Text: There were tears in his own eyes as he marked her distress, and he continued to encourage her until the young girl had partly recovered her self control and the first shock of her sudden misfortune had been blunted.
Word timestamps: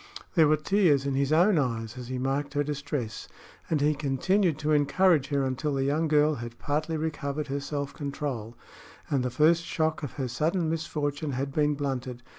There 0.33 0.47
were 0.47 0.57
tears 0.57 1.05
in 1.05 1.13
his 1.13 1.31
own 1.31 1.59
eyes 1.59 1.95
as 1.95 2.07
he 2.07 2.17
marked 2.17 2.55
her 2.55 2.63
distress, 2.63 3.27
and 3.69 3.81
he 3.81 3.93
continued 3.93 4.57
to 4.57 4.71
encourage 4.71 5.27
her 5.27 5.45
until 5.45 5.75
the 5.75 5.83
young 5.83 6.07
girl 6.07 6.33
had 6.33 6.57
partly 6.57 6.97
recovered 6.97 7.49
her 7.49 7.59
self 7.59 7.93
control 7.93 8.57
and 9.11 9.23
the 9.23 9.29
first 9.29 9.63
shock 9.63 10.01
of 10.01 10.13
her 10.13 10.27
sudden 10.27 10.71
misfortune 10.71 11.33
had 11.33 11.53
been 11.53 11.75
blunted. 11.75 12.23